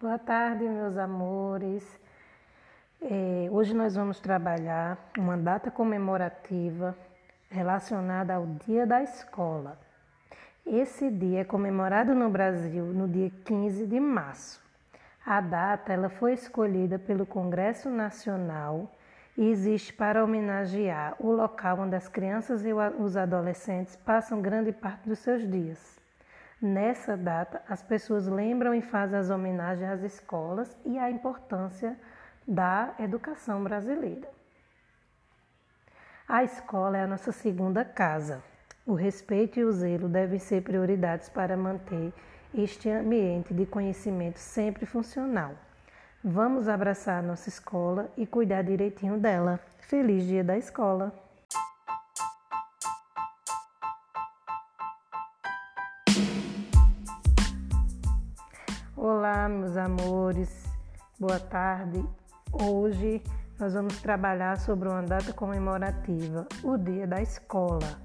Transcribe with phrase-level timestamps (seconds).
[0.00, 2.00] Boa tarde, meus amores.
[3.02, 6.96] É, hoje nós vamos trabalhar uma data comemorativa
[7.50, 9.78] relacionada ao Dia da Escola.
[10.64, 14.64] Esse dia é comemorado no Brasil no dia 15 de março.
[15.26, 18.90] A data ela foi escolhida pelo Congresso Nacional
[19.36, 25.06] e existe para homenagear o local onde as crianças e os adolescentes passam grande parte
[25.06, 25.99] dos seus dias.
[26.60, 31.96] Nessa data, as pessoas lembram e fazem as homenagens às escolas e à importância
[32.46, 34.28] da educação brasileira.
[36.28, 38.42] A escola é a nossa segunda casa.
[38.86, 42.12] O respeito e o zelo devem ser prioridades para manter
[42.54, 45.54] este ambiente de conhecimento sempre funcional.
[46.22, 49.58] Vamos abraçar a nossa escola e cuidar direitinho dela.
[49.78, 51.29] Feliz Dia da Escola!
[59.02, 60.62] Olá, meus amores,
[61.18, 62.04] boa tarde.
[62.52, 63.22] Hoje
[63.58, 67.98] nós vamos trabalhar sobre uma data comemorativa, o Dia da Escola,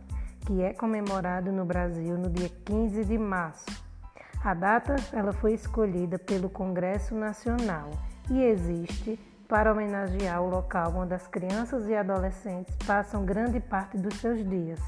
[0.45, 3.66] que é comemorado no Brasil no dia 15 de março.
[4.42, 7.92] A data ela foi escolhida pelo Congresso Nacional
[8.31, 14.16] e existe para homenagear o local onde as crianças e adolescentes passam grande parte dos
[14.22, 14.80] seus dias.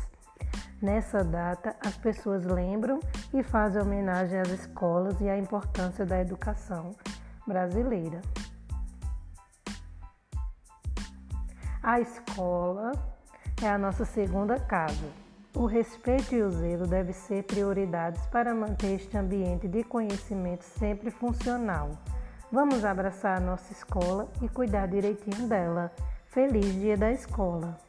[0.81, 2.99] Nessa data, as pessoas lembram
[3.33, 6.91] e fazem homenagem às escolas e à importância da educação
[7.47, 8.21] brasileira.
[11.81, 12.91] A escola
[13.63, 15.07] é a nossa segunda casa.
[15.55, 21.09] O respeito e o zelo devem ser prioridades para manter este ambiente de conhecimento sempre
[21.09, 21.91] funcional.
[22.51, 25.91] Vamos abraçar a nossa escola e cuidar direitinho dela.
[26.27, 27.86] Feliz Dia da Escola!